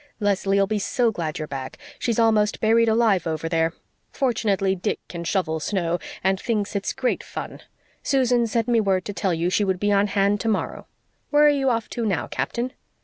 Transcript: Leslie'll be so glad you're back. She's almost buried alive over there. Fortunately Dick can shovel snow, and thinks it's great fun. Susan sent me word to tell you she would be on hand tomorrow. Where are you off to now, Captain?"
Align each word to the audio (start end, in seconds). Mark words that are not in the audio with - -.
Leslie'll 0.19 0.65
be 0.65 0.79
so 0.79 1.11
glad 1.11 1.37
you're 1.37 1.47
back. 1.47 1.77
She's 1.99 2.17
almost 2.17 2.59
buried 2.59 2.89
alive 2.89 3.27
over 3.27 3.47
there. 3.47 3.73
Fortunately 4.11 4.73
Dick 4.75 4.99
can 5.07 5.23
shovel 5.23 5.59
snow, 5.59 5.99
and 6.23 6.39
thinks 6.39 6.75
it's 6.75 6.91
great 6.91 7.21
fun. 7.21 7.61
Susan 8.01 8.47
sent 8.47 8.67
me 8.67 8.81
word 8.81 9.05
to 9.05 9.13
tell 9.13 9.31
you 9.35 9.51
she 9.51 9.63
would 9.63 9.79
be 9.79 9.91
on 9.91 10.07
hand 10.07 10.39
tomorrow. 10.39 10.87
Where 11.29 11.45
are 11.45 11.49
you 11.49 11.69
off 11.69 11.87
to 11.89 12.03
now, 12.03 12.25
Captain?" 12.25 12.73